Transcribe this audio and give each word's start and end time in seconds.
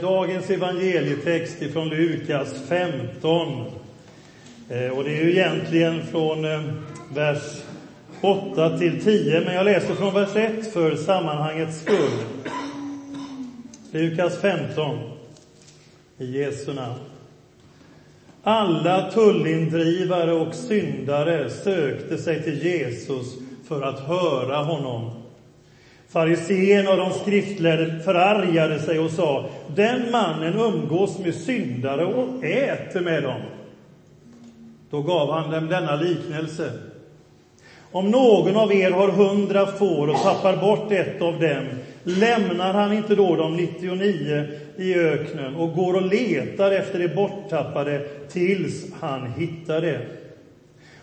Dagens 0.00 0.50
evangelietext 0.50 1.62
ifrån 1.62 1.88
Lukas 1.88 2.54
15. 2.68 3.64
Eh, 4.68 4.88
och 4.88 5.04
det 5.04 5.18
är 5.18 5.24
ju 5.24 5.30
egentligen 5.30 6.06
från 6.06 6.44
eh, 6.44 6.60
vers 7.14 7.62
8 8.20 8.78
till 8.78 9.04
10, 9.04 9.40
men 9.40 9.54
jag 9.54 9.64
läser 9.64 9.94
från 9.94 10.14
vers 10.14 10.36
1 10.36 10.72
för 10.72 10.96
sammanhangets 10.96 11.80
skull. 11.80 12.10
Lukas 13.90 14.40
15. 14.40 14.98
I 16.18 16.38
Jesu 16.38 16.74
namn. 16.74 17.00
Alla 18.42 19.10
tullindrivare 19.10 20.32
och 20.32 20.54
syndare 20.54 21.50
sökte 21.50 22.18
sig 22.18 22.42
till 22.42 22.64
Jesus 22.64 23.34
för 23.68 23.82
att 23.82 24.00
höra 24.00 24.56
honom. 24.56 25.25
Fariséerna 26.08 26.90
och 26.90 26.96
de 26.96 27.12
skriftlärde 27.12 28.00
förargade 28.04 28.80
sig 28.80 28.98
och 28.98 29.10
sa, 29.10 29.50
den 29.66 30.10
mannen 30.10 30.60
umgås 30.60 31.18
med 31.18 31.34
syndare 31.34 32.04
och 32.04 32.44
äter 32.44 33.00
med 33.00 33.22
dem. 33.22 33.40
Då 34.90 35.02
gav 35.02 35.32
han 35.32 35.50
dem 35.50 35.68
denna 35.68 35.96
liknelse. 35.96 36.72
Om 37.92 38.10
någon 38.10 38.56
av 38.56 38.72
er 38.72 38.90
har 38.90 39.08
hundra 39.08 39.66
får 39.66 40.08
och 40.08 40.22
tappar 40.22 40.56
bort 40.56 40.92
ett 40.92 41.22
av 41.22 41.40
dem, 41.40 41.64
lämnar 42.02 42.74
han 42.74 42.92
inte 42.92 43.14
då 43.14 43.36
de 43.36 43.56
99 43.56 44.44
i 44.76 44.94
öknen 44.94 45.56
och 45.56 45.74
går 45.74 45.94
och 45.94 46.02
letar 46.02 46.70
efter 46.70 46.98
det 46.98 47.08
borttappade 47.08 48.00
tills 48.28 48.86
han 49.00 49.32
hittar 49.32 49.80
det. 49.80 50.00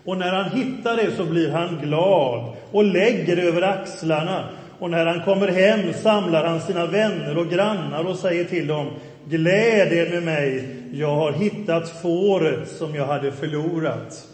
Och 0.05 0.17
när 0.17 0.33
han 0.33 0.51
hittar 0.51 0.97
det 0.97 1.11
så 1.11 1.25
blir 1.25 1.51
han 1.51 1.77
glad 1.77 2.55
och 2.71 2.83
lägger 2.83 3.37
över 3.37 3.61
axlarna 3.61 4.49
och 4.79 4.91
när 4.91 5.05
han 5.05 5.19
kommer 5.19 5.47
hem 5.47 5.93
samlar 5.93 6.43
han 6.43 6.61
sina 6.61 6.85
vänner 6.85 7.37
och 7.37 7.49
grannar 7.49 8.05
och 8.05 8.17
säger 8.17 8.43
till 8.43 8.67
dem, 8.67 8.91
gläd 9.23 9.93
er 9.93 10.09
med 10.09 10.23
mig, 10.23 10.75
jag 10.89 11.15
har 11.15 11.31
hittat 11.31 11.89
fåret 11.89 12.69
som 12.69 12.95
jag 12.95 13.05
hade 13.05 13.31
förlorat. 13.31 14.27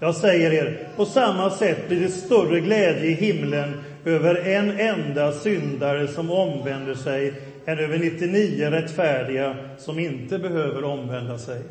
Jag 0.00 0.14
säger 0.14 0.52
er, 0.52 0.78
på 0.96 1.06
samma 1.06 1.50
sätt 1.50 1.88
blir 1.88 2.00
det 2.00 2.08
större 2.08 2.60
glädje 2.60 3.10
i 3.10 3.14
himlen 3.14 3.74
över 4.04 4.34
en 4.34 4.70
enda 4.70 5.32
syndare 5.32 6.08
som 6.08 6.30
omvänder 6.30 6.94
sig 6.94 7.32
än 7.64 7.78
över 7.78 7.98
99 7.98 8.70
rättfärdiga 8.70 9.56
som 9.76 9.98
inte 9.98 10.38
behöver 10.38 10.84
omvända 10.84 11.38
sig. 11.38 11.62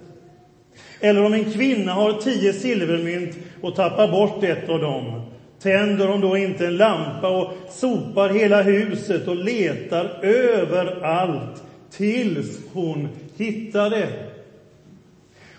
Eller 1.00 1.24
om 1.24 1.34
en 1.34 1.46
kvinna 1.46 1.94
har 1.94 2.14
tio 2.14 2.54
silvermynt 2.54 3.38
och 3.62 3.76
tappar 3.76 4.08
bort 4.08 4.44
ett 4.44 4.70
av 4.70 4.80
dem, 4.80 5.22
Tänder 5.62 6.08
hon 6.08 6.22
då 6.22 6.38
inte 6.38 6.68
en 6.68 6.78
lampa 6.78 7.30
och 7.30 7.54
sopar 7.70 8.30
hela 8.30 8.62
huset 8.62 9.28
och 9.28 9.36
letar 9.36 10.20
överallt 10.22 11.64
tills 11.92 12.60
hon 12.74 13.10
hittar 13.38 13.90
det? 13.90 14.10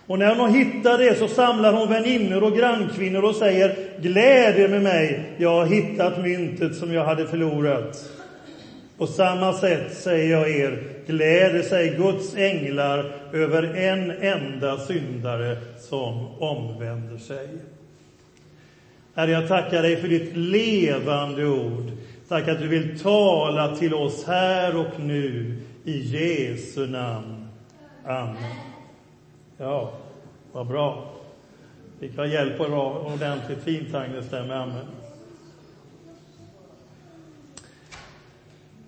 Och 0.06 0.18
när 0.18 0.36
hon 0.36 0.54
hittar 0.54 0.98
det 0.98 1.18
så 1.18 1.28
samlar 1.28 1.72
hon 1.72 1.88
väninnor 1.88 2.44
och 2.44 2.56
grannkvinnor 2.56 3.24
och 3.24 3.34
säger 3.34 3.76
Gläd 3.98 4.58
er 4.58 4.68
med 4.68 4.82
mig, 4.82 5.34
jag 5.36 5.50
har 5.50 5.66
hittat 5.66 6.22
myntet 6.22 6.76
som 6.76 6.92
jag 6.92 7.04
hade 7.04 7.26
förlorat. 7.26 8.10
På 8.98 9.06
samma 9.06 9.52
sätt 9.52 9.94
säger 9.94 10.30
jag 10.30 10.50
er, 10.50 10.82
gläder 11.06 11.62
sig 11.62 11.88
Guds 11.96 12.36
änglar 12.36 13.12
över 13.32 13.62
en 13.62 14.10
enda 14.10 14.78
syndare 14.78 15.56
som 15.78 16.26
omvänder 16.38 17.18
sig. 17.18 17.48
Herre, 19.18 19.30
jag 19.30 19.48
tackar 19.48 19.82
dig 19.82 19.96
för 19.96 20.08
ditt 20.08 20.36
levande 20.36 21.46
ord. 21.46 21.84
Tack 22.28 22.48
att 22.48 22.58
du 22.58 22.68
vill 22.68 22.98
tala 22.98 23.76
till 23.76 23.94
oss 23.94 24.24
här 24.26 24.76
och 24.76 25.00
nu. 25.00 25.56
I 25.84 25.98
Jesu 25.98 26.86
namn. 26.86 27.48
Amen. 28.06 28.36
Ja, 29.56 29.92
vad 30.52 30.66
bra. 30.66 31.10
Fick 32.00 32.12
jag 32.16 32.28
hjälp 32.28 32.60
och 32.60 33.12
ordentligt 33.12 33.62
fint, 33.64 33.94
Agnes, 33.94 34.30
där 34.30 34.46
med 34.46 34.60
amen. 34.60 34.86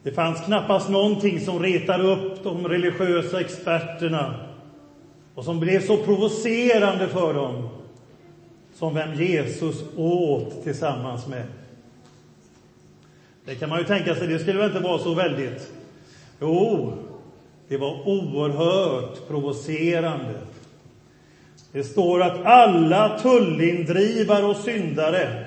Det 0.03 0.13
fanns 0.13 0.45
knappast 0.45 0.89
någonting 0.89 1.41
som 1.41 1.63
retade 1.63 2.05
upp 2.05 2.45
de 2.45 2.69
religiösa 2.69 3.41
experterna 3.41 4.35
och 5.35 5.45
som 5.45 5.61
blev 5.61 5.81
så 5.81 5.97
provocerande 5.97 7.09
för 7.09 7.35
dem 7.35 7.80
som 8.81 8.95
vem 8.95 9.15
Jesus 9.15 9.77
åt 9.97 10.65
tillsammans 10.65 11.27
med. 11.27 11.43
Det 13.45 13.55
kan 13.55 13.69
man 13.69 13.79
ju 13.79 13.85
tänka 13.85 14.15
sig, 14.15 14.27
det 14.27 14.39
skulle 14.39 14.59
väl 14.59 14.69
inte 14.69 14.83
vara 14.83 14.99
så 14.99 15.15
väldigt. 15.15 15.73
Jo, 16.41 16.93
det 17.69 17.77
var 17.77 18.09
oerhört 18.09 19.29
provocerande. 19.29 20.35
Det 21.73 21.85
står 21.85 22.23
att 22.23 22.45
alla 22.45 23.19
tullindrivare 23.19 24.45
och 24.45 24.57
syndare 24.57 25.47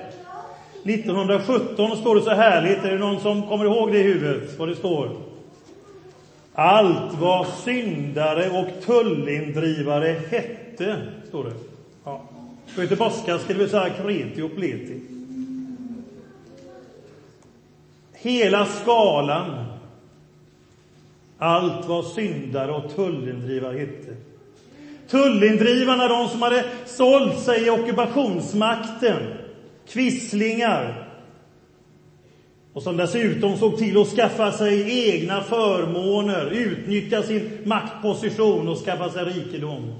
1917 0.84 1.96
står 1.96 2.14
det 2.14 2.22
så 2.22 2.30
härligt, 2.30 2.84
är 2.84 2.92
det 2.92 2.98
någon 2.98 3.20
som 3.20 3.48
kommer 3.48 3.64
ihåg 3.64 3.92
det 3.92 3.98
i 3.98 4.02
huvudet, 4.02 4.58
vad 4.58 4.68
det 4.68 4.76
står? 4.76 5.10
Allt 6.52 7.14
vad 7.20 7.46
syndare 7.46 8.50
och 8.50 8.84
tullindrivare 8.86 10.16
hette, 10.30 10.96
står 11.28 11.44
det. 11.44 11.73
På 12.74 12.82
göteborgska 12.82 13.38
skulle 13.38 13.58
vi 13.58 13.68
säga 13.68 13.90
kreti 13.90 14.42
och 14.42 14.56
pleti. 14.56 15.00
Hela 18.12 18.66
skalan. 18.66 19.64
Allt 21.38 21.88
vad 21.88 22.04
syndare 22.04 22.72
och 22.72 22.96
tullindrivare 22.96 23.78
hette. 23.78 24.16
Tullindrivarna, 25.08 26.08
de 26.08 26.28
som 26.28 26.42
hade 26.42 26.64
sålt 26.86 27.38
sig 27.38 27.66
i 27.66 27.70
ockupationsmakten, 27.70 29.22
kvisslingar, 29.88 31.10
och 32.72 32.82
som 32.82 32.96
dessutom 32.96 33.56
såg 33.56 33.78
till 33.78 34.00
att 34.00 34.08
skaffa 34.08 34.52
sig 34.52 35.08
egna 35.08 35.40
förmåner, 35.40 36.50
utnyttja 36.50 37.22
sin 37.22 37.50
maktposition 37.64 38.68
och 38.68 38.78
skaffa 38.84 39.10
sig 39.10 39.24
rikedom. 39.24 39.92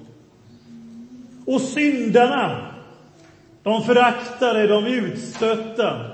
Och 1.47 1.61
syndarna, 1.61 2.67
de 3.63 3.83
föraktade, 3.83 4.67
de 4.67 4.87
utstötta, 4.87 6.11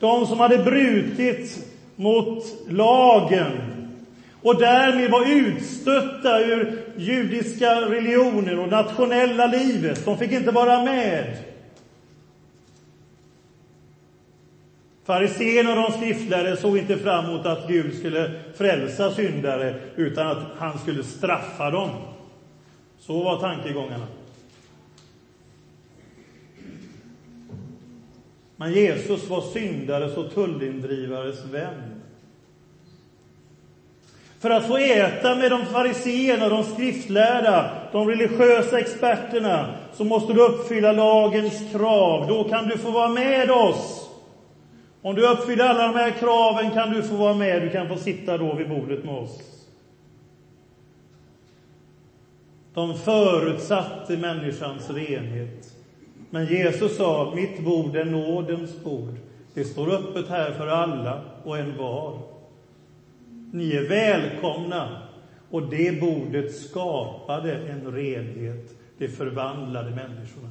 de 0.00 0.26
som 0.26 0.40
hade 0.40 0.58
brutit 0.58 1.66
mot 1.96 2.44
lagen 2.68 3.72
och 4.42 4.58
därmed 4.58 5.10
var 5.10 5.32
utstötta 5.32 6.40
ur 6.40 6.82
judiska 6.96 7.80
religioner 7.80 8.58
och 8.58 8.68
nationella 8.68 9.46
livet. 9.46 10.04
De 10.04 10.18
fick 10.18 10.32
inte 10.32 10.50
vara 10.50 10.82
med. 10.82 11.36
Fariséerna 15.04 15.70
och 15.70 15.76
de 15.76 15.98
skriftlärde 15.98 16.56
såg 16.56 16.78
inte 16.78 16.96
fram 16.96 17.24
emot 17.24 17.46
att 17.46 17.68
Gud 17.68 17.98
skulle 17.98 18.30
frälsa 18.56 19.10
syndare, 19.10 19.74
utan 19.96 20.26
att 20.26 20.42
han 20.58 20.78
skulle 20.78 21.02
straffa 21.02 21.70
dem. 21.70 21.90
Så 22.98 23.22
var 23.22 23.40
tankegångarna. 23.40 24.06
Men 28.62 28.72
Jesus 28.72 29.28
var 29.28 29.40
syndares 29.40 30.16
och 30.16 30.34
tullindrivares 30.34 31.44
vän. 31.44 32.02
För 34.40 34.50
att 34.50 34.66
få 34.66 34.76
äta 34.76 35.34
med 35.34 35.50
de 35.50 35.66
fariseerna, 35.66 36.48
de 36.48 36.64
skriftlärda, 36.64 37.70
de 37.92 38.08
religiösa 38.08 38.78
experterna, 38.78 39.74
så 39.92 40.04
måste 40.04 40.32
du 40.32 40.40
uppfylla 40.40 40.92
lagens 40.92 41.72
krav. 41.72 42.28
Då 42.28 42.44
kan 42.44 42.68
du 42.68 42.78
få 42.78 42.90
vara 42.90 43.08
med 43.08 43.50
oss. 43.50 44.10
Om 45.02 45.14
du 45.14 45.28
uppfyller 45.28 45.64
alla 45.64 45.86
de 45.86 45.94
här 45.94 46.10
kraven 46.10 46.70
kan 46.70 46.90
du 46.90 47.02
få 47.02 47.14
vara 47.14 47.34
med. 47.34 47.62
Du 47.62 47.70
kan 47.70 47.88
få 47.88 47.96
sitta 47.96 48.38
då 48.38 48.54
vid 48.54 48.68
bordet 48.68 49.04
med 49.04 49.14
oss. 49.14 49.38
De 52.74 52.98
förutsatte 52.98 54.16
människans 54.16 54.90
renhet. 54.90 55.81
Men 56.34 56.46
Jesus 56.46 56.96
sa, 56.96 57.32
mitt 57.36 57.64
bord 57.64 57.96
är 57.96 58.04
nådens 58.04 58.84
bord. 58.84 59.14
Det 59.54 59.64
står 59.64 59.94
öppet 59.94 60.28
här 60.28 60.50
för 60.52 60.66
alla 60.66 61.22
och 61.44 61.58
en 61.58 61.76
var. 61.76 62.18
Ni 63.52 63.72
är 63.72 63.88
välkomna. 63.88 65.02
Och 65.50 65.62
det 65.62 66.00
bordet 66.00 66.54
skapade 66.54 67.54
en 67.54 67.92
renhet. 67.92 68.74
Det 68.98 69.08
förvandlade 69.08 69.90
människorna. 69.90 70.50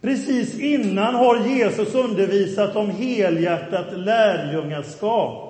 Precis 0.00 0.58
innan 0.60 1.14
har 1.14 1.46
Jesus 1.46 1.94
undervisat 1.94 2.76
om 2.76 2.90
helhjärtat 2.90 3.98
lärjungaskap. 3.98 5.49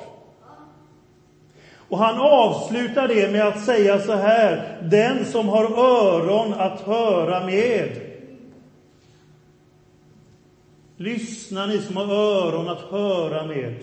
Och 1.91 1.99
han 1.99 2.19
avslutar 2.21 3.09
det 3.09 3.33
med 3.33 3.47
att 3.49 3.65
säga 3.65 4.01
så 4.01 4.13
här, 4.13 4.79
den 4.83 5.25
som 5.25 5.49
har 5.49 5.65
öron 5.65 6.53
att 6.53 6.81
höra 6.81 7.47
med. 7.47 7.89
Lyssna 10.97 11.67
ni 11.67 11.79
som 11.79 11.97
har 11.97 12.15
öron 12.15 12.69
att 12.69 12.81
höra 12.81 13.47
med. 13.47 13.75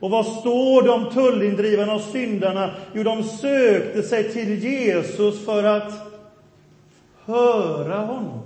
Och 0.00 0.10
vad 0.10 0.26
står 0.26 0.82
de 0.82 1.10
tullindrivarna 1.10 1.94
och 1.94 2.00
syndarna? 2.00 2.70
Jo, 2.92 3.02
de 3.02 3.22
sökte 3.22 4.02
sig 4.02 4.32
till 4.32 4.64
Jesus 4.64 5.44
för 5.44 5.64
att 5.64 5.92
höra 7.24 7.98
honom. 7.98 8.39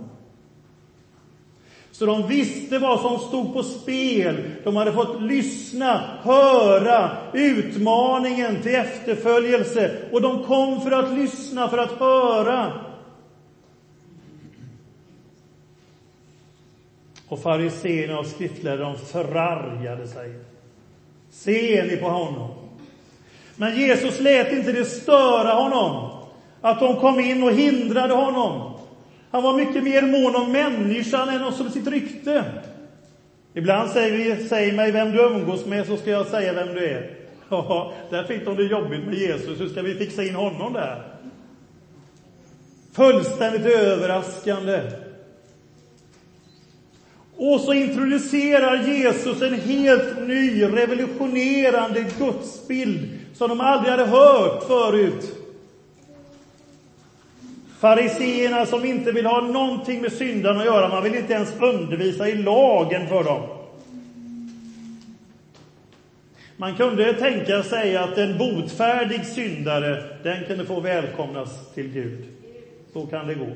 Så 1.94 2.06
de 2.06 2.26
visste 2.26 2.78
vad 2.78 3.00
som 3.00 3.18
stod 3.18 3.52
på 3.52 3.62
spel. 3.62 4.50
De 4.64 4.76
hade 4.76 4.92
fått 4.92 5.22
lyssna, 5.22 6.18
höra 6.22 7.10
utmaningen 7.32 8.62
till 8.62 8.74
efterföljelse. 8.74 9.96
Och 10.12 10.22
de 10.22 10.44
kom 10.44 10.80
för 10.80 10.90
att 10.90 11.18
lyssna, 11.18 11.68
för 11.68 11.78
att 11.78 11.92
höra. 11.92 12.72
Och 17.28 17.42
fariséerna 17.42 18.18
och 18.18 18.26
skriftlärarna 18.26 18.84
de 18.84 18.98
förargade 18.98 20.08
sig. 20.08 20.34
Ser 21.30 21.86
ni 21.86 21.96
på 21.96 22.08
honom? 22.08 22.50
Men 23.56 23.76
Jesus 23.76 24.20
lät 24.20 24.52
inte 24.52 24.72
det 24.72 24.84
störa 24.84 25.52
honom, 25.52 26.10
att 26.60 26.80
de 26.80 26.96
kom 26.96 27.20
in 27.20 27.42
och 27.42 27.52
hindrade 27.52 28.14
honom. 28.14 28.73
Han 29.34 29.42
var 29.42 29.56
mycket 29.56 29.84
mer 29.84 30.02
mån 30.02 30.36
om 30.36 30.52
människan 30.52 31.28
än 31.28 31.42
om 31.42 31.52
sitt 31.52 31.86
rykte. 31.86 32.44
Ibland 33.54 33.90
säger 33.90 34.16
vi, 34.16 34.48
säg 34.48 34.72
mig 34.72 34.92
vem 34.92 35.12
du 35.12 35.22
umgås 35.22 35.66
med 35.66 35.86
så 35.86 35.96
ska 35.96 36.10
jag 36.10 36.26
säga 36.26 36.52
vem 36.52 36.74
du 36.74 36.84
är. 36.84 37.10
Ja, 37.48 37.92
där 38.10 38.24
fick 38.24 38.44
de 38.44 38.56
det 38.56 38.62
jobbigt 38.62 39.06
med 39.06 39.14
Jesus. 39.14 39.60
Hur 39.60 39.68
ska 39.68 39.82
vi 39.82 39.94
fixa 39.94 40.24
in 40.24 40.34
honom 40.34 40.72
där? 40.72 41.02
Fullständigt 42.92 43.66
överraskande. 43.66 44.80
Och 47.36 47.60
så 47.60 47.72
introducerar 47.72 48.82
Jesus 48.82 49.42
en 49.42 49.54
helt 49.54 50.18
ny, 50.28 50.62
revolutionerande 50.62 52.04
gudsbild 52.18 53.08
som 53.34 53.48
de 53.48 53.60
aldrig 53.60 53.90
hade 53.90 54.06
hört 54.06 54.62
förut. 54.62 55.43
Fariseerna 57.84 58.66
som 58.66 58.84
inte 58.84 59.12
vill 59.12 59.26
ha 59.26 59.40
någonting 59.40 60.00
med 60.00 60.12
syndarna 60.12 60.60
att 60.60 60.66
göra, 60.66 60.88
man 60.88 61.02
vill 61.02 61.14
inte 61.14 61.32
ens 61.32 61.52
undervisa 61.60 62.28
i 62.28 62.34
lagen 62.34 63.08
för 63.08 63.24
dem. 63.24 63.42
Man 66.56 66.76
kunde 66.76 67.14
tänka 67.14 67.62
sig 67.62 67.96
att 67.96 68.18
en 68.18 68.38
botfärdig 68.38 69.26
syndare, 69.26 70.02
den 70.22 70.44
kunde 70.44 70.64
få 70.64 70.80
välkomnas 70.80 71.74
till 71.74 71.88
Gud. 71.88 72.24
Så 72.92 73.06
kan 73.06 73.26
det 73.26 73.34
gå. 73.34 73.48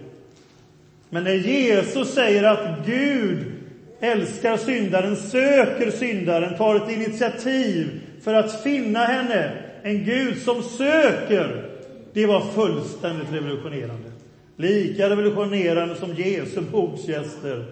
Men 1.11 1.25
när 1.25 1.35
Jesus 1.35 2.15
säger 2.15 2.43
att 2.45 2.87
Gud 2.87 3.53
älskar 4.01 4.57
syndaren, 4.57 5.17
söker 5.17 5.91
syndaren, 5.91 6.57
tar 6.57 6.77
ett 6.77 6.91
initiativ 6.91 8.01
för 8.25 8.35
att 8.35 8.63
finna 8.63 9.05
henne, 9.05 9.53
en 9.83 10.05
Gud 10.05 10.39
som 10.39 10.63
söker, 10.63 11.65
det 12.13 12.27
var 12.27 12.41
fullständigt 12.41 13.33
revolutionerande. 13.33 14.18
Lika 14.61 15.11
revolutionerande 15.11 15.97
som 15.97 16.15
Jesu 16.15 16.61
bordsgäster. 16.61 17.65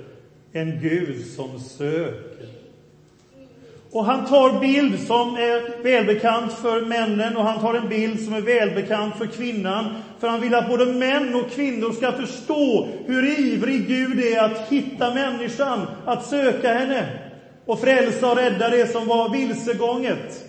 En 0.52 0.78
Gud 0.82 1.26
som 1.26 1.58
söker. 1.58 2.46
Och 3.90 4.04
han 4.04 4.26
tar 4.26 4.60
bild 4.60 5.06
som 5.06 5.36
är 5.36 5.82
välbekant 5.82 6.52
för 6.52 6.80
männen 6.80 7.36
och 7.36 7.44
han 7.44 7.60
tar 7.60 7.74
en 7.74 7.88
bild 7.88 8.20
som 8.20 8.34
är 8.34 8.40
välbekant 8.40 9.18
för 9.18 9.26
kvinnan. 9.26 9.94
För 10.18 10.28
han 10.28 10.40
vill 10.40 10.54
att 10.54 10.68
både 10.68 10.86
män 10.86 11.34
och 11.34 11.50
kvinnor 11.50 11.92
ska 11.92 12.12
förstå 12.12 12.88
hur 13.06 13.38
ivrig 13.38 13.86
Gud 13.88 14.20
är 14.20 14.40
att 14.40 14.68
hitta 14.68 15.14
människan, 15.14 15.86
att 16.04 16.26
söka 16.26 16.72
henne 16.72 17.08
och 17.64 17.80
frälsa 17.80 18.30
och 18.30 18.36
rädda 18.36 18.70
det 18.70 18.86
som 18.86 19.06
var 19.06 19.32
vilsegånget. 19.32 20.46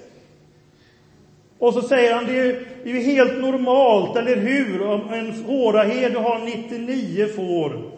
Och 1.60 1.74
så 1.74 1.82
säger 1.82 2.14
han, 2.14 2.26
det 2.26 2.40
är 2.40 2.66
ju 2.86 3.00
helt 3.00 3.42
normalt, 3.42 4.18
eller 4.18 4.36
hur, 4.36 4.82
om 4.82 5.14
en 5.14 5.34
fåraherde 5.34 6.20
har 6.20 6.40
99 6.40 7.28
får, 7.28 7.92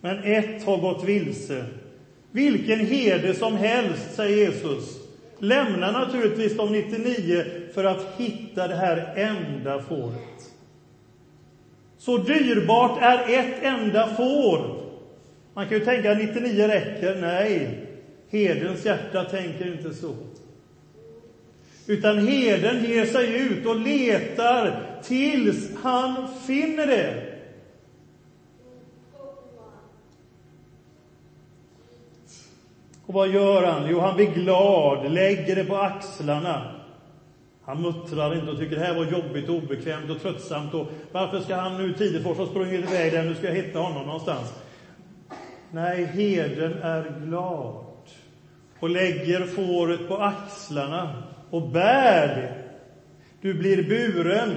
men 0.00 0.24
ett 0.24 0.64
har 0.64 0.76
gått 0.76 1.04
vilse. 1.04 1.64
Vilken 2.30 2.86
herde 2.86 3.34
som 3.34 3.56
helst, 3.56 4.14
säger 4.14 4.36
Jesus, 4.36 4.98
lämnar 5.38 5.92
naturligtvis 5.92 6.56
de 6.56 6.72
99 6.72 7.44
för 7.74 7.84
att 7.84 8.14
hitta 8.16 8.68
det 8.68 8.74
här 8.74 9.12
enda 9.16 9.82
fåret. 9.82 10.52
Så 11.98 12.16
dyrbart 12.16 13.02
är 13.02 13.38
ett 13.38 13.62
enda 13.62 14.14
får. 14.16 14.82
Man 15.54 15.68
kan 15.68 15.78
ju 15.78 15.84
tänka 15.84 16.12
att 16.12 16.18
99 16.18 16.68
räcker. 16.68 17.16
Nej, 17.20 17.68
herdens 18.30 18.84
hjärta 18.84 19.24
tänker 19.24 19.72
inte 19.72 19.94
så. 19.94 20.14
Utan 21.86 22.18
herden 22.18 22.84
ger 22.84 23.04
sig 23.04 23.40
ut 23.40 23.66
och 23.66 23.76
letar 23.76 24.82
tills 25.02 25.70
han 25.82 26.28
finner 26.46 26.86
det. 26.86 27.32
Och 33.06 33.14
vad 33.14 33.28
gör 33.28 33.62
han? 33.62 33.90
Jo, 33.90 34.00
han 34.00 34.16
blir 34.16 34.26
glad, 34.26 35.12
lägger 35.12 35.56
det 35.56 35.64
på 35.64 35.76
axlarna. 35.76 36.72
Han 37.64 37.82
muttrar 37.82 38.34
inte 38.34 38.50
och 38.50 38.58
tycker 38.58 38.76
det 38.76 38.84
här 38.84 38.94
var 38.94 39.04
jobbigt, 39.04 39.48
obekvämt 39.48 40.10
och 40.10 40.22
tröttsamt. 40.22 40.74
Och 40.74 40.86
varför 41.12 41.40
ska 41.40 41.54
han 41.56 41.78
nu 41.78 41.92
Tidefors 41.92 42.38
ha 42.38 42.46
sprungit 42.46 42.90
iväg 42.90 43.12
där? 43.12 43.24
Nu 43.24 43.34
ska 43.34 43.46
jag 43.46 43.54
hitta 43.54 43.78
honom 43.78 44.06
någonstans. 44.06 44.54
Nej, 45.70 46.04
herden 46.04 46.72
är 46.82 47.26
glad 47.26 47.84
och 48.80 48.90
lägger 48.90 49.46
fåret 49.46 50.08
på 50.08 50.16
axlarna 50.16 51.22
och 51.50 51.68
bär 51.68 52.28
det. 52.28 52.54
Du 53.40 53.54
blir 53.54 53.88
buren. 53.88 54.56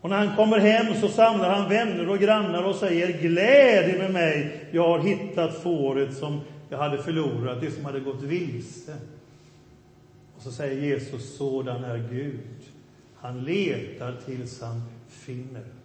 Och 0.00 0.10
när 0.10 0.26
han 0.26 0.36
kommer 0.36 0.58
hem 0.58 0.94
så 1.00 1.08
samlar 1.08 1.50
han 1.50 1.68
vänner 1.68 2.08
och 2.08 2.18
grannar 2.18 2.62
och 2.62 2.74
säger 2.74 3.18
glädje 3.18 3.98
med 3.98 4.10
mig, 4.10 4.64
jag 4.70 4.88
har 4.88 4.98
hittat 4.98 5.62
fåret 5.62 6.16
som 6.16 6.40
jag 6.68 6.78
hade 6.78 7.02
förlorat, 7.02 7.60
det 7.60 7.70
som 7.70 7.84
hade 7.84 8.00
gått 8.00 8.22
vilse. 8.22 8.96
Och 10.36 10.42
så 10.42 10.50
säger 10.50 10.82
Jesus, 10.82 11.36
sådan 11.36 11.84
är 11.84 12.08
Gud. 12.10 12.40
Han 13.16 13.44
letar 13.44 14.16
tills 14.26 14.60
han 14.60 14.82
finner. 15.08 15.77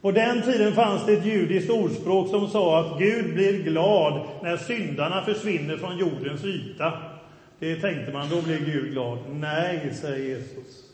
På 0.00 0.10
den 0.10 0.42
tiden 0.42 0.72
fanns 0.72 1.06
det 1.06 1.12
ett 1.12 1.26
judiskt 1.26 1.70
ordspråk 1.70 2.28
som 2.28 2.48
sa 2.48 2.80
att 2.80 2.98
Gud 2.98 3.34
blir 3.34 3.62
glad 3.62 4.28
när 4.42 4.56
syndarna 4.56 5.24
försvinner 5.24 5.76
från 5.76 5.98
jordens 5.98 6.44
yta. 6.44 6.92
Det 7.58 7.76
tänkte 7.76 8.12
man, 8.12 8.30
då 8.30 8.42
blir 8.42 8.58
Gud 8.58 8.92
glad. 8.92 9.18
Nej, 9.30 9.94
säger 9.94 10.28
Jesus. 10.28 10.90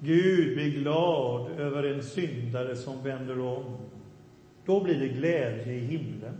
Gud 0.00 0.54
blir 0.56 0.70
glad 0.70 1.60
över 1.60 1.84
en 1.84 2.02
syndare 2.02 2.76
som 2.76 3.04
vänder 3.04 3.40
om. 3.40 3.76
Då 4.66 4.80
blir 4.80 5.00
det 5.00 5.08
glädje 5.08 5.72
i 5.72 5.78
himlen. 5.78 6.36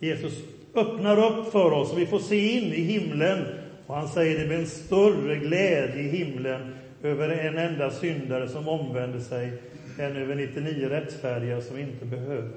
Jesus 0.00 0.32
öppnar 0.74 1.18
upp 1.24 1.52
för 1.52 1.72
oss 1.72 1.92
och 1.92 1.98
vi 1.98 2.06
får 2.06 2.18
se 2.18 2.58
in 2.58 2.72
i 2.72 2.80
himlen. 2.80 3.44
Och 3.86 3.94
han 3.94 4.08
säger 4.08 4.38
det 4.38 4.46
med 4.46 4.58
en 4.58 4.66
större 4.66 5.36
glädje 5.36 6.02
i 6.02 6.08
himlen 6.08 6.74
över 7.02 7.28
en 7.28 7.58
enda 7.58 7.90
syndare 7.90 8.48
som 8.48 8.68
omvänder 8.68 9.20
sig 9.20 9.52
än 9.98 10.16
över 10.16 10.34
99 10.34 10.88
rättfärdiga 10.88 11.60
som 11.60 11.78
inte 11.78 12.04
behöver. 12.04 12.50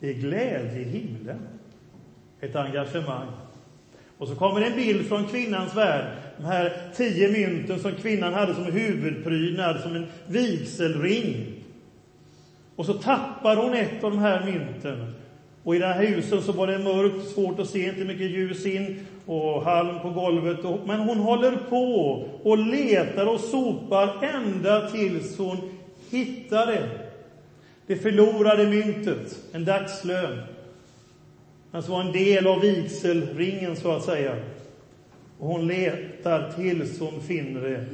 Det 0.00 0.10
är 0.10 0.14
glädje 0.14 0.80
i 0.80 0.84
himlen. 0.84 1.38
Ett 2.40 2.56
engagemang. 2.56 3.28
Och 4.18 4.28
så 4.28 4.34
kommer 4.34 4.60
en 4.60 4.76
bild 4.76 5.08
från 5.08 5.26
kvinnans 5.26 5.76
värld. 5.76 6.04
De 6.36 6.44
här 6.44 6.90
tio 6.94 7.28
mynten 7.28 7.78
som 7.78 7.92
kvinnan 7.92 8.34
hade 8.34 8.54
som 8.54 8.64
huvudprydnad, 8.64 9.80
som 9.80 9.96
en 9.96 10.06
vigselring. 10.26 11.46
Och 12.76 12.86
så 12.86 12.94
tappar 12.94 13.56
hon 13.56 13.74
ett 13.74 14.04
av 14.04 14.10
de 14.10 14.18
här 14.18 14.44
mynten. 14.44 15.14
Och 15.64 15.76
i 15.76 15.78
den 15.78 15.92
här 15.92 16.06
husen 16.06 16.42
så 16.42 16.52
var 16.52 16.66
det 16.66 16.78
mörkt, 16.78 17.28
svårt 17.28 17.58
att 17.58 17.70
se, 17.70 17.88
inte 17.88 18.04
mycket 18.04 18.30
ljus 18.30 18.66
in 18.66 19.06
och 19.26 19.62
halm 19.62 20.00
på 20.02 20.10
golvet. 20.10 20.58
Men 20.86 21.00
hon 21.00 21.18
håller 21.18 21.56
på 21.68 22.26
och 22.42 22.58
letar 22.58 23.26
och 23.26 23.40
sopar 23.40 24.24
ända 24.34 24.90
tills 24.90 25.38
hon 25.38 25.56
hittar 26.10 26.66
det 27.86 27.96
förlorade 27.96 28.66
myntet, 28.66 29.38
en 29.52 29.64
dagslön. 29.64 30.38
Alltså 31.70 31.92
var 31.92 32.00
en 32.00 32.12
del 32.12 32.46
av 32.46 32.60
vigselringen, 32.60 33.76
så 33.76 33.92
att 33.92 34.04
säga. 34.04 34.36
Och 35.38 35.48
hon 35.48 35.66
letar 35.66 36.52
tills 36.52 37.00
hon 37.00 37.20
finner 37.20 37.60
det. 37.60 37.84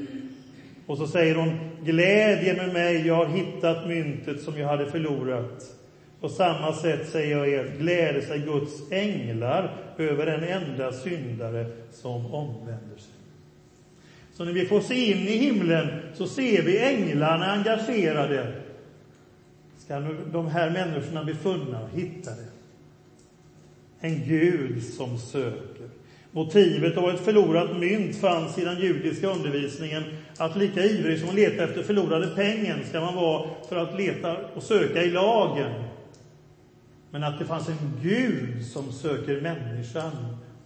Och 0.87 0.99
så 0.99 1.07
säger 1.07 1.35
hon, 1.35 1.59
glädje 1.85 2.55
med 2.57 2.73
mig, 2.73 3.07
jag 3.07 3.15
har 3.15 3.27
hittat 3.27 3.89
myntet 3.89 4.43
som 4.43 4.59
jag 4.59 4.69
hade 4.69 4.87
förlorat. 4.87 5.78
På 6.21 6.29
samma 6.29 6.73
sätt 6.73 7.09
säger 7.09 7.37
jag 7.37 7.49
er, 7.49 7.73
gläder 7.79 8.21
sig 8.21 8.39
Guds 8.39 8.93
änglar 8.93 9.77
över 9.99 10.27
en 10.27 10.45
enda 10.45 10.93
syndare 10.93 11.67
som 11.93 12.35
omvänder 12.35 12.97
sig. 12.97 13.15
Så 14.35 14.45
när 14.45 14.53
vi 14.53 14.67
får 14.67 14.81
se 14.81 15.13
in 15.13 15.29
i 15.29 15.37
himlen 15.37 15.89
så 16.15 16.27
ser 16.27 16.63
vi 16.63 16.79
änglarna 16.79 17.53
engagerade. 17.53 18.53
Ska 19.79 20.01
de 20.33 20.47
här 20.47 20.71
människorna 20.71 21.25
bli 21.25 21.35
funna 21.35 21.83
och 21.83 21.91
hittade? 21.91 22.45
En 24.01 24.25
Gud 24.27 24.83
som 24.83 25.19
söker. 25.19 25.89
Motivet 26.31 26.97
av 26.97 27.11
ett 27.11 27.25
förlorat 27.25 27.77
mynt 27.77 28.17
fanns 28.17 28.59
i 28.59 28.65
den 28.65 28.79
judiska 28.79 29.29
undervisningen 29.29 30.05
att 30.39 30.57
lika 30.57 30.85
ivrig 30.85 31.19
som 31.19 31.29
att 31.29 31.35
leta 31.35 31.65
efter 31.65 31.83
förlorade 31.83 32.27
pengen 32.27 32.85
ska 32.85 33.01
man 33.01 33.15
vara 33.15 33.49
för 33.69 33.77
att 33.77 33.95
leta 33.95 34.37
och 34.55 34.63
söka 34.63 35.03
i 35.03 35.11
lagen. 35.11 35.88
Men 37.11 37.25
att 37.25 37.39
det 37.39 37.45
fanns 37.45 37.69
en 37.69 38.01
Gud 38.03 38.67
som 38.67 38.93
söker 38.93 39.41
människan 39.41 40.13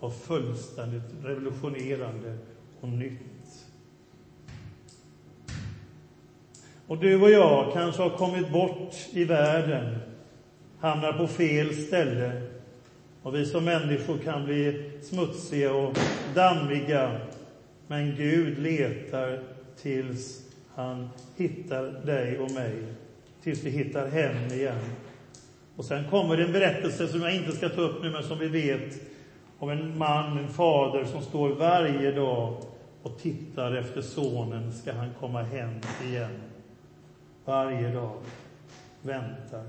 var 0.00 0.10
fullständigt 0.10 1.02
revolutionerande 1.22 2.38
och 2.80 2.88
nytt. 2.88 3.20
Och 6.86 6.98
du 6.98 7.22
och 7.22 7.30
jag 7.30 7.72
kanske 7.72 8.02
har 8.02 8.10
kommit 8.10 8.52
bort 8.52 8.94
i 9.12 9.24
världen, 9.24 9.96
hamnar 10.80 11.12
på 11.12 11.26
fel 11.26 11.74
ställe. 11.74 12.42
Och 13.22 13.34
vi 13.34 13.46
som 13.46 13.64
människor 13.64 14.18
kan 14.18 14.44
bli 14.44 14.90
smutsiga 15.02 15.74
och 15.74 15.98
dammiga. 16.34 17.20
Men 17.86 18.16
Gud 18.16 18.58
letar 18.58 19.42
tills 19.82 20.42
han 20.74 21.08
hittar 21.36 21.82
dig 21.82 22.38
och 22.38 22.50
mig. 22.50 22.82
Tills 23.42 23.64
vi 23.64 23.70
hittar 23.70 24.08
hem 24.08 24.46
igen. 24.52 24.78
Och 25.76 25.84
sen 25.84 26.04
kommer 26.10 26.36
det 26.36 26.44
en 26.44 26.52
berättelse 26.52 27.08
som 27.08 27.22
jag 27.22 27.34
inte 27.34 27.52
ska 27.52 27.68
ta 27.68 27.80
upp 27.80 28.02
nu, 28.02 28.10
men 28.10 28.22
som 28.22 28.38
vi 28.38 28.48
vet 28.48 29.00
om 29.58 29.70
en 29.70 29.98
man, 29.98 30.38
en 30.38 30.48
fader, 30.48 31.04
som 31.04 31.22
står 31.22 31.48
varje 31.48 32.12
dag 32.12 32.56
och 33.02 33.18
tittar 33.18 33.74
efter 33.74 34.02
sonen. 34.02 34.72
Ska 34.72 34.92
han 34.92 35.10
komma 35.20 35.42
hem 35.42 35.74
igen? 36.04 36.40
Varje 37.44 37.92
dag 37.92 38.16
väntar. 39.02 39.64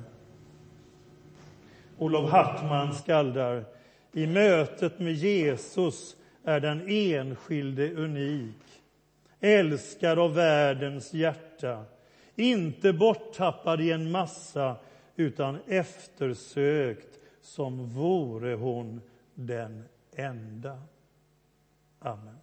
Olof 1.97 2.31
Hartman 2.31 2.93
skaldar 2.93 3.65
i 4.11 4.27
mötet 4.27 4.99
med 4.99 5.13
Jesus 5.13 6.15
är 6.43 6.59
den 6.59 6.87
enskilde 6.87 7.91
unik, 7.91 8.81
älskad 9.39 10.19
av 10.19 10.33
världens 10.33 11.13
hjärta, 11.13 11.83
inte 12.35 12.93
borttappad 12.93 13.81
i 13.81 13.91
en 13.91 14.11
massa 14.11 14.75
utan 15.15 15.59
eftersökt 15.67 17.19
som 17.41 17.89
vore 17.89 18.53
hon 18.53 19.01
den 19.35 19.83
enda. 20.15 20.81
Amen. 21.99 22.42